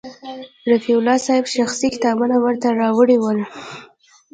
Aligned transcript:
رفیع 0.71 0.99
صاحب 1.25 1.45
شخصي 1.55 1.87
کتابونه 1.95 2.35
ورته 2.43 2.67
راوړي 2.81 3.17
ول. 3.19 3.39